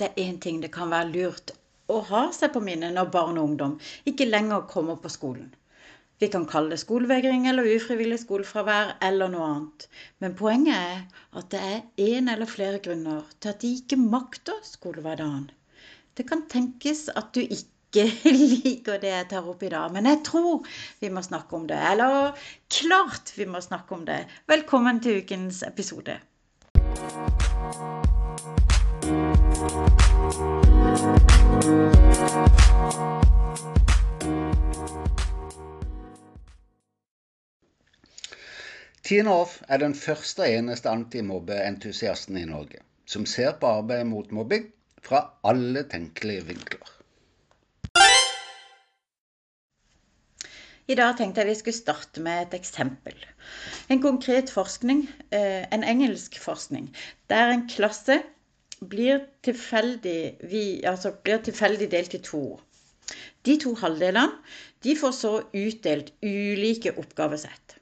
[0.00, 1.52] det er én ting det kan være lurt
[1.92, 3.76] å ha seg på minnet når barn og ungdom
[4.10, 5.54] ikke lenger kommer på skolen.
[6.18, 9.86] Vi kan kalle det skolevegring eller ufrivillig skolefravær eller noe annet.
[10.24, 11.02] Men poenget er
[11.36, 15.50] at det er én eller flere grunner til at de ikke makter skolehverdagen.
[16.16, 18.08] Det kan tenkes at du ikke
[18.64, 20.64] liker det jeg tar opp i dag, men jeg tror
[21.04, 21.80] vi må snakke om det.
[21.92, 22.32] Eller
[22.72, 24.22] klart vi må snakke om det.
[24.48, 26.16] Velkommen til ukens episode.
[29.56, 29.64] Tine
[39.32, 44.68] Off er den første og eneste antimobbeentusiasten i Norge som ser på arbeidet mot mobbing
[45.00, 46.92] fra alle tenkelige vinkler.
[50.86, 53.16] I dag tenkte jeg vi skulle starte med et eksempel.
[53.88, 56.92] En konkret forskning, eh, en engelsk forskning,
[57.32, 58.20] der en klasse
[58.80, 62.44] blir tilfeldig, vi, altså blir tilfeldig delt i to.
[63.46, 64.34] De to halvdelene
[64.84, 67.76] de får så utdelt ulike oppgavesett.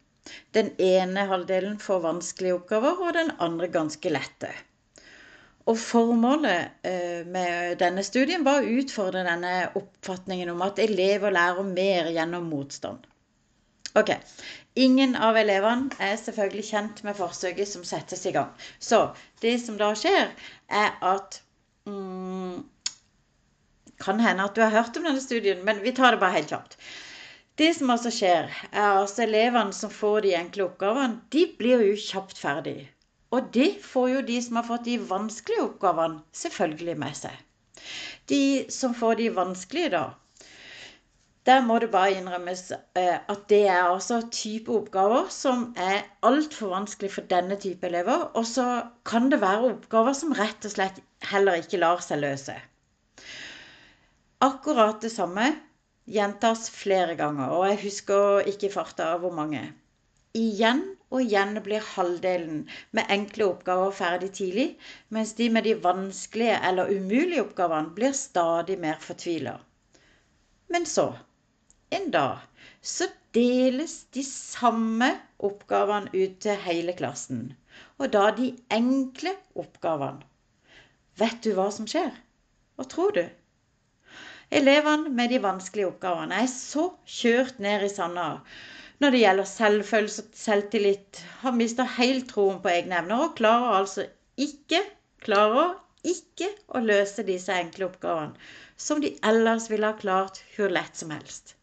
[0.57, 4.53] Den ene halvdelen får vanskelige oppgaver, og den andre ganske lette.
[5.69, 11.69] Og Formålet eh, med denne studien var å utfordre denne oppfatningen om at elever lærer
[11.69, 13.07] mer gjennom motstand.
[13.97, 14.11] Ok,
[14.75, 18.51] Ingen av elevene er selvfølgelig kjent med forsøket som settes i gang.
[18.83, 18.99] Så
[19.43, 20.33] det som da skjer,
[20.67, 21.41] er at
[21.87, 22.65] mm,
[24.03, 26.51] Kan hende at du har hørt om denne studien, men vi tar det bare helt
[26.51, 26.75] kjapt.
[27.55, 31.95] Det som altså skjer, er altså elevene som får de enkle oppgavene, de blir jo
[32.09, 32.89] kjapt ferdig.
[33.31, 37.39] Og det får jo de som har fått de vanskelige oppgavene, selvfølgelig med seg.
[38.31, 38.43] De
[38.75, 40.03] som får de vanskelige, da,
[41.45, 46.73] der må det bare innrømmes eh, at det er altså type oppgaver som er altfor
[46.73, 48.31] vanskelig for denne type elever.
[48.33, 48.67] Og så
[49.05, 52.57] kan det være oppgaver som rett og slett heller ikke lar seg løse.
[54.45, 55.51] Akkurat det samme
[56.09, 59.63] gjentas flere ganger, og jeg husker ikke i farta hvor mange.
[60.35, 60.83] Igjen
[61.13, 62.65] og igjen blir halvdelen
[62.97, 64.67] med enkle oppgaver ferdig tidlig,
[65.15, 69.59] mens de med de vanskelige eller umulige oppgavene blir stadig mer fortvila.
[70.75, 71.13] Men så
[71.97, 72.43] en dag
[72.95, 75.11] så deles de samme
[75.49, 77.47] oppgavene ut til hele klassen.
[77.99, 80.23] Og da de enkle oppgavene.
[81.19, 82.13] Vet du hva som skjer?
[82.75, 83.25] Hva tror du?
[84.55, 88.29] Elevene med de vanskelige oppgavene er så kjørt ned i sanda
[89.03, 93.81] når det gjelder selvfølelse og selvtillit, har mista helt troen på egne evner og klarer
[93.81, 94.05] altså
[94.41, 94.81] ikke
[95.25, 95.75] klarer
[96.07, 98.49] ikke å løse disse enkle oppgavene
[98.87, 101.57] som de ellers ville ha klart hvor lett som helst.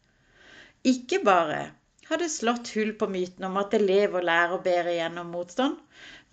[0.88, 1.60] Ikke bare
[2.08, 5.78] har det slått hull på myten om at elever lærer bedre gjennom motstand,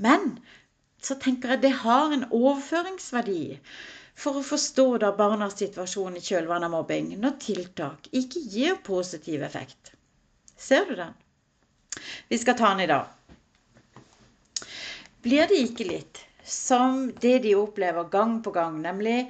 [0.02, 0.40] men
[1.02, 3.44] så tenker jeg det har en overføringsverdi
[4.20, 9.46] for å forstå da barnas situasjon i kjølvannet av mobbing når tiltak ikke gir positiv
[9.48, 9.94] effekt.
[10.58, 11.14] Ser du den?
[12.28, 13.08] Vi skal ta den i dag.
[15.24, 19.30] Blir det ikke litt som det de opplever gang på gang, nemlig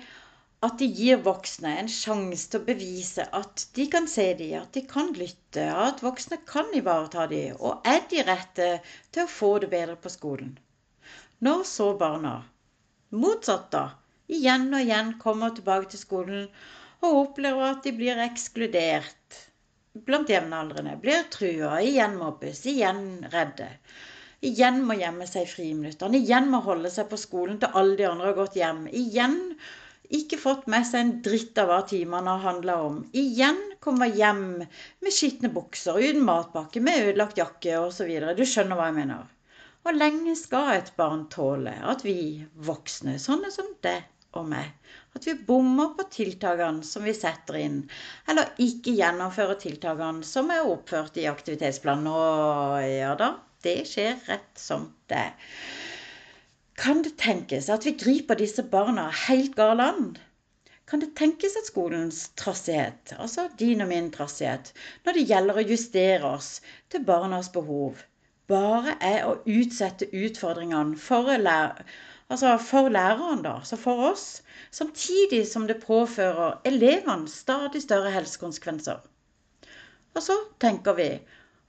[0.68, 4.74] at de gir voksne en sjanse til å bevise at de kan se dem, at
[4.76, 8.68] de kan lytte, at voksne kan ivareta dem, og er de rette
[9.12, 10.58] til å få det bedre på skolen.
[11.48, 12.34] Når så barna,
[13.16, 13.86] motsatt da,
[14.28, 16.46] igjen og igjen kommer tilbake til skolen
[17.00, 19.40] og opplever at de blir ekskludert
[20.06, 23.70] blant jevnaldrende, blir trua, igjen mobbes, igjen redde.
[24.46, 28.08] Igjen må gjemme seg i friminuttene, igjen må holde seg på skolen til alle de
[28.08, 28.86] andre har gått hjem.
[28.96, 29.40] Igjen
[30.10, 33.02] ikke fått med seg en dritt av hva timene har handla om.
[33.14, 38.10] Igjen kommer hjem med skitne bukser, uten matpakke, med ødelagt jakke osv.
[38.38, 39.28] Du skjønner hva jeg mener.
[39.86, 44.02] Hvor lenge skal et barn tåle at vi voksne, sånne som deg
[44.38, 44.74] og meg,
[45.18, 47.80] at vi bommer på tiltakene som vi setter inn,
[48.30, 52.10] eller ikke gjennomfører tiltakene som er oppført i aktivitetsplanen?
[52.12, 53.32] Og ja da,
[53.66, 55.54] det skjer rett som det er.
[56.80, 60.14] Kan det tenkes at vi griper disse barna helt gal an?
[60.88, 64.72] Kan det tenkes at skolens trassighet, altså din og min trassighet,
[65.04, 66.48] når det gjelder å justere oss
[66.90, 68.00] til barnas behov,
[68.48, 71.84] bare er å utsette utfordringene for, lærer,
[72.32, 74.26] altså for læreren, da, altså for oss,
[74.72, 79.04] samtidig som det påfører elevene stadig større helsekonsekvenser?
[80.16, 81.12] Og så tenker vi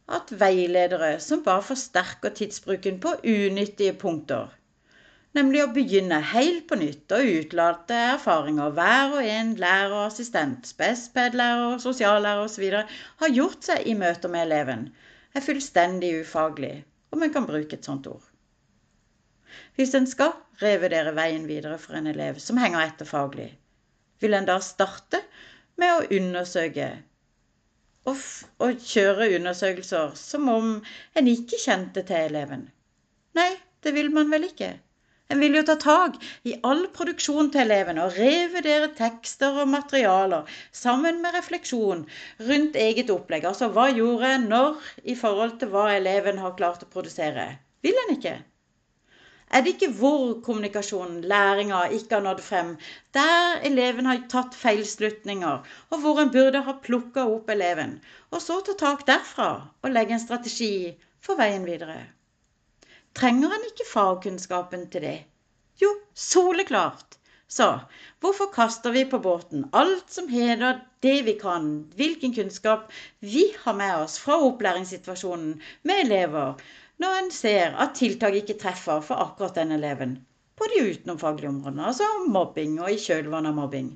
[0.06, 4.54] at veiledere som bare forsterker tidsbruken på unyttige punkter,
[5.36, 11.78] nemlig å begynne helt på nytt og utlate erfaringer hver og en lærer assistent, spespedlærer,
[11.82, 12.66] sosiallærer osv.
[13.22, 14.88] har gjort seg i møter med eleven,
[15.34, 16.74] er fullstendig ufaglig,
[17.14, 18.26] om en kan bruke et sånt ord.
[19.78, 23.52] Hvis en skal revurdere veien videre for en elev som henger etter faglig,
[24.20, 25.22] vil en da starte
[25.80, 26.90] med å undersøke
[28.10, 28.18] og,
[28.60, 30.70] og kjøre undersøkelser som om
[31.16, 32.68] en ikke kjente til eleven?
[33.38, 33.50] Nei,
[33.84, 34.74] det vil man vel ikke.
[35.30, 36.16] En vil jo ta tak
[36.50, 40.48] i all produksjon til elevene og revurdere tekster og materialer
[40.82, 42.02] sammen med refleksjon
[42.48, 43.46] rundt eget opplegg.
[43.46, 47.46] Altså hva gjorde en når i forhold til hva eleven har klart å produsere?
[47.86, 48.34] Vil en ikke?
[49.50, 52.76] Er det ikke hvor kommunikasjonen, læringa, ikke har nådd frem,
[53.14, 57.96] der eleven har tatt feilslutninger, og hvor en burde ha plukka opp eleven,
[58.30, 59.50] og så ta tak derfra
[59.82, 60.72] og legge en strategi
[61.18, 61.98] for veien videre?
[63.18, 65.16] Trenger en ikke fagkunnskapen til det?
[65.82, 67.16] Jo, soleklart.
[67.50, 67.66] Så
[68.22, 71.64] hvorfor kaster vi på båten alt som heter det vi kan,
[71.98, 76.60] hvilken kunnskap vi har med oss fra opplæringssituasjonen med elever,
[77.02, 80.18] når en ser at tiltak ikke treffer for akkurat den eleven
[80.60, 83.90] på de utenomfaglige områdene, altså mobbing og i kjølvannet av mobbing.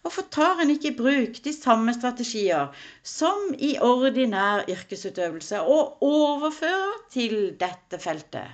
[0.00, 2.70] Hvorfor tar en ikke i bruk de samme strategier
[3.04, 8.48] som i ordinær yrkesutøvelse og overfører til dette feltet?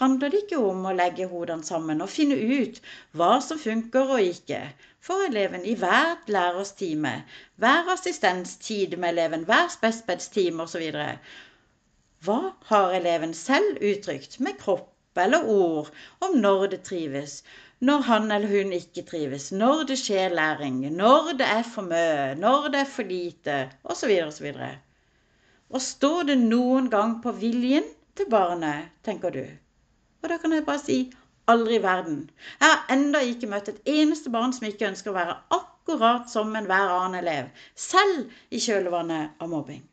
[0.00, 2.80] Handler det ikke om å legge hodene sammen og finne ut
[3.16, 4.58] hva som funker og ikke
[5.06, 7.12] for eleven i hvert lærers time,
[7.62, 10.90] hver assistenstid med eleven, hver spespeds time osv.,
[12.26, 12.40] hva
[12.72, 15.88] har eleven selv uttrykt med kropp eller ord
[16.26, 17.38] om når det trives,
[17.80, 22.34] når han eller hun ikke trives, når det skjer læring, når det er for mye,
[22.40, 24.12] når det er for lite, osv.
[24.26, 24.52] osv.
[25.70, 27.84] Og står det noen gang på viljen
[28.16, 29.44] til barnet, tenker du?
[30.22, 31.00] Og da kan jeg bare si
[31.46, 32.30] aldri i verden.
[32.60, 36.56] Jeg har enda ikke møtt et eneste barn som ikke ønsker å være akkurat som
[36.56, 39.84] enhver annen elev, selv i kjølvannet av mobbing.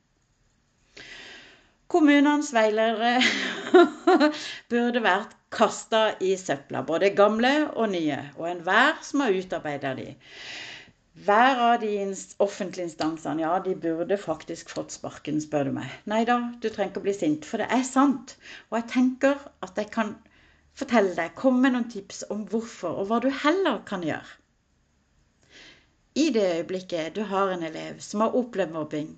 [1.93, 3.19] Kommunenes veiledere
[4.71, 10.09] burde vært kasta i søpla, både gamle og nye, og enhver som har utarbeida de.
[11.25, 11.91] Hver av de
[12.41, 15.91] offentlige instansene, ja, de burde faktisk fått sparken, spør du meg.
[16.09, 18.33] Nei da, du trenger ikke å bli sint, for det er sant.
[18.71, 20.15] Og jeg tenker at jeg kan
[20.79, 24.39] fortelle deg, komme med noen tips om hvorfor, og hva du heller kan gjøre.
[26.17, 29.13] I det øyeblikket du har en elev som har opplevd mobbing,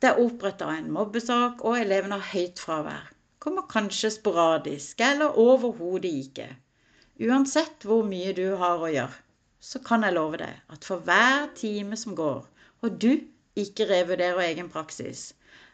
[0.00, 3.08] det er oppretta en mobbesak, og eleven har høyt fravær.
[3.48, 6.46] Kommer kanskje sporadisk, eller overhodet ikke.
[7.24, 9.22] Uansett hvor mye du har å gjøre,
[9.64, 12.42] så kan jeg love deg at for hver time som går,
[12.84, 13.22] og du
[13.62, 15.22] ikke revurderer egen praksis,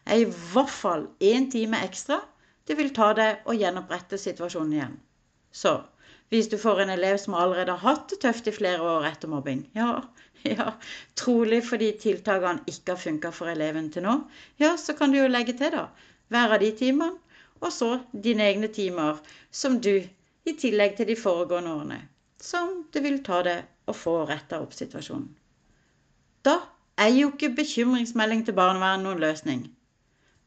[0.07, 2.21] er i hvert fall én time ekstra
[2.63, 4.95] det vil ta deg å gjenopprette situasjonen igjen.
[5.51, 5.75] Så
[6.31, 9.35] hvis du får en elev som allerede har hatt det tøft i flere år etter
[9.35, 9.99] mobbing, ja,
[10.45, 10.71] Ja,
[11.17, 14.19] trolig fordi tiltakene ikke har funka for eleven til nå.
[14.61, 15.87] Ja, så kan du jo legge til, da.
[16.29, 17.17] Hver av de timene,
[17.61, 19.21] og så dine egne timer
[19.51, 20.03] som du,
[20.45, 21.99] i tillegg til de foregående årene,
[22.41, 25.29] som det vil ta deg å få retta opp situasjonen.
[26.45, 26.59] Da
[27.01, 29.63] er jo ikke bekymringsmelding til barnevernet noen løsning.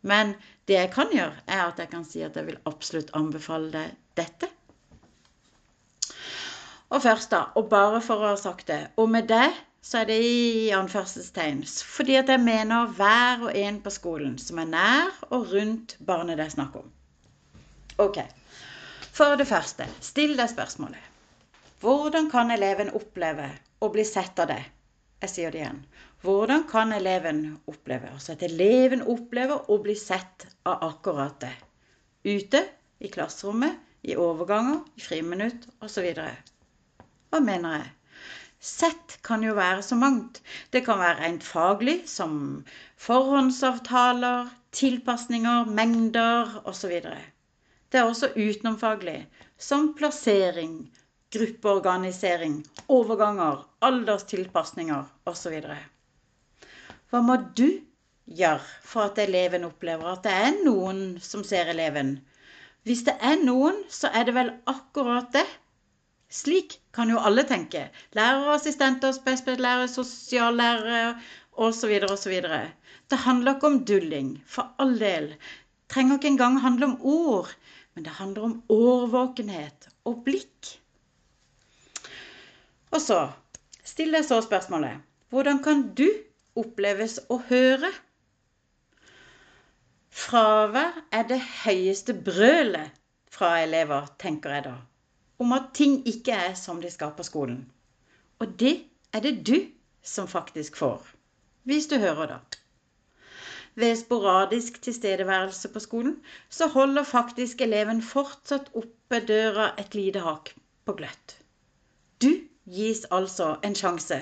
[0.06, 0.36] Men
[0.70, 3.96] det jeg kan gjøre, er at jeg kan si at jeg vil absolutt anbefale deg
[4.20, 4.50] dette.
[6.88, 9.48] Og først, da, og bare for å ha sagt det, og med det
[9.84, 11.64] så er det i anførselstegn.
[11.66, 16.38] Fordi at jeg mener hver og en på skolen som er nær og rundt barnet
[16.38, 16.88] det er snakk om.
[17.98, 18.18] Ok.
[19.18, 21.02] For det første, still deg spørsmålet.
[21.82, 23.48] Hvordan kan eleven oppleve
[23.82, 24.60] å bli sett av det?
[25.22, 25.80] Jeg sier det igjen.
[26.22, 27.40] Hvordan kan eleven
[27.70, 31.52] oppleve altså at eleven opplever å bli sett av akkurat det?
[32.26, 32.64] Ute,
[33.02, 36.06] i klasserommet, i overganger, i friminutt osv.
[36.14, 37.88] Hva mener jeg?
[38.58, 40.38] Sett kan jo være så mangt.
[40.74, 42.62] Det kan være rent faglig, som
[42.98, 46.94] forhåndsavtaler, tilpasninger, mengder osv.
[47.88, 49.26] Det er også utenomfaglig,
[49.58, 50.72] som plassering,
[51.32, 55.60] gruppeorganisering, overganger, alderstilpasninger osv.
[57.08, 57.68] Hva må du
[58.28, 62.18] gjøre for at eleven opplever at det er noen som ser eleven?
[62.84, 65.46] Hvis det er noen, så er det vel akkurat det
[66.28, 67.86] slik kan jo alle tenke.
[68.16, 71.14] Lærere, assistenter, spesiallærere, sosiallærere
[71.56, 71.94] osv.
[72.04, 72.34] osv.
[73.08, 75.32] Det handler ikke om dulling, for all del.
[75.88, 77.48] Trenger ikke engang handle om ord,
[77.98, 80.68] men det handler om årvåkenhet og blikk.
[82.94, 83.16] Og så
[83.82, 85.00] still deg så spørsmålet
[85.34, 86.06] hvordan kan du
[86.62, 87.90] oppleves å høre?
[90.14, 92.94] Fravær er det høyeste brølet
[93.34, 94.76] fra elever, tenker jeg da
[95.42, 97.64] om at ting ikke er som de skal på skolen.
[98.38, 98.76] Og det
[99.10, 99.56] er det du
[100.06, 101.02] som faktisk får.
[101.66, 102.57] Hvis du hører, da.
[103.78, 106.16] Ved sporadisk tilstedeværelse på skolen,
[106.50, 110.50] så holder faktisk eleven fortsatt oppe døra et lite hakk
[110.84, 111.36] på gløtt.
[112.22, 112.32] Du
[112.66, 114.18] gis altså en sjanse.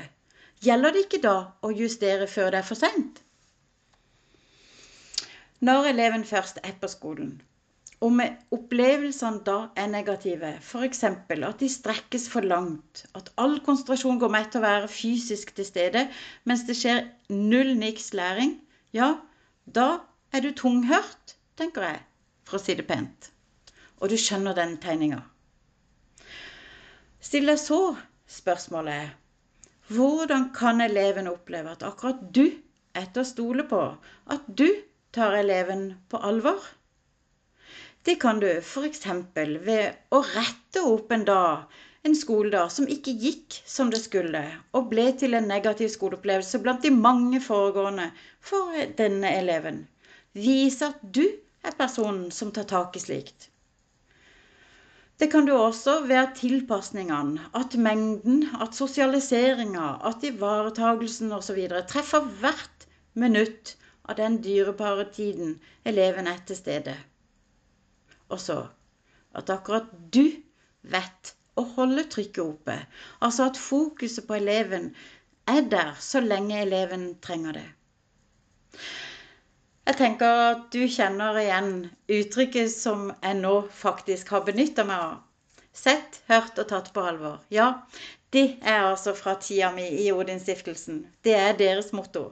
[0.64, 3.22] Gjelder det ikke da å justere før det er for sent?
[5.64, 7.38] Når eleven først er på skolen,
[8.04, 8.20] om
[8.52, 11.02] opplevelsene da er negative, f.eks.
[11.08, 15.64] at de strekkes for langt, at all konsentrasjon går med til å være fysisk til
[15.64, 16.02] stede,
[16.44, 18.58] mens det skjer null niks læring,
[18.92, 19.14] ja,
[19.66, 22.02] da er du tunghørt, tenker jeg,
[22.46, 23.30] for å si det pent.
[24.00, 25.22] Og du skjønner den tegninga.
[27.26, 27.96] Stiller så
[28.30, 29.16] spørsmålet
[29.88, 32.44] hvordan kan eleven oppleve at akkurat du
[32.96, 33.82] er til å stole på,
[34.34, 34.66] at du
[35.14, 36.62] tar eleven på alvor?
[38.06, 39.02] Det kan du f.eks.
[39.66, 41.66] ved å rette opp en dag,
[42.06, 44.42] en skoledag som ikke gikk som det skulle,
[44.76, 48.10] og ble til en negativ skoleopplevelse blant de mange foregående
[48.50, 49.82] for denne eleven.
[50.36, 51.24] Vise at du
[51.66, 53.48] er personen som tar tak i slikt.
[55.18, 61.62] Det kan du også være tilpasningene, at mengden, at sosialiseringa, at ivaretagelsen osv.
[61.88, 66.94] treffer hvert minutt av den dyrebare tiden eleven er til stede.
[68.28, 68.60] Og så
[69.36, 70.28] at akkurat du
[70.82, 72.76] vet å holde trykket oppe.
[73.24, 74.90] Altså at fokuset på eleven
[75.50, 77.66] er der så lenge eleven trenger det.
[79.86, 81.70] Jeg tenker at du kjenner igjen
[82.10, 85.20] uttrykket som jeg nå faktisk har benytta meg av.
[85.76, 87.38] Sett, hørt og tatt på alvor.
[87.52, 87.68] Ja,
[88.34, 91.04] det er altså fra tida mi i Odinstiftelsen.
[91.22, 92.30] Det er deres motto.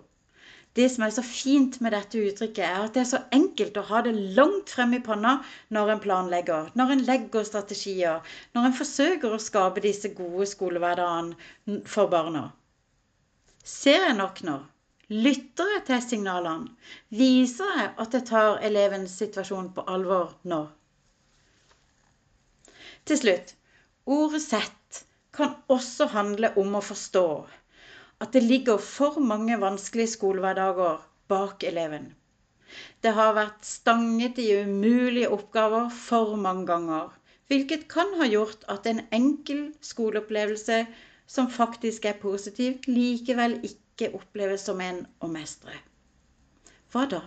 [0.74, 3.84] Det som er så fint med dette uttrykket, er at det er så enkelt å
[3.92, 5.36] ha det langt fremme i panna
[5.74, 8.24] når en planlegger, når en legger strategier,
[8.56, 12.48] når en forsøker å skape disse gode skolehverdagene for barna.
[13.62, 14.58] Ser jeg nok nå?
[15.14, 16.72] Lytter jeg til signalene?
[17.12, 20.64] Viser jeg at jeg tar elevens situasjon på alvor nå?
[23.04, 23.54] Til slutt
[24.10, 25.04] ordet 'sett'
[25.34, 27.26] kan også handle om å forstå
[28.24, 32.12] at det ligger for mange vanskelige skolehverdager bak eleven.
[33.04, 37.12] Det har vært stanget i umulige oppgaver for mange ganger,
[37.52, 40.78] hvilket kan ha gjort at en enkel skoleopplevelse
[41.26, 45.76] som faktisk er positiv, likevel ikke oppleves som en å mestre.
[46.92, 47.22] Hva da?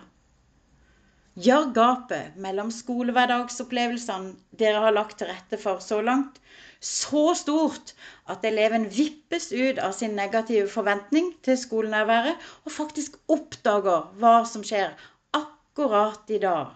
[1.38, 6.40] Gjør gapet mellom skolehverdagsopplevelsene dere har lagt til rette for så langt,
[6.80, 7.92] så stort
[8.30, 14.62] at eleven vippes ut av sin negative forventning til skolenærværet og faktisk oppdager hva som
[14.66, 14.92] skjer
[15.34, 16.70] akkurat i dag.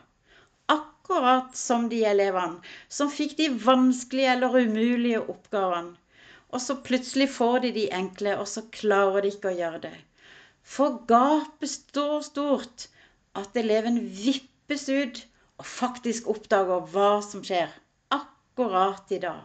[0.75, 5.95] Akkurat som de elevene som fikk de vanskelige eller umulige oppgavene.
[6.53, 9.95] Og så plutselig får de de enkle, og så klarer de ikke å gjøre det.
[10.63, 12.89] For gapet står stort
[13.39, 15.23] at eleven vippes ut
[15.63, 17.73] og faktisk oppdager hva som skjer
[18.13, 19.41] akkurat i dag.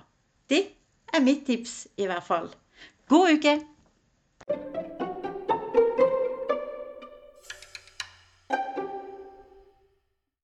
[0.50, 2.50] Er mitt tips, i hvert fall.
[3.10, 3.60] God uke!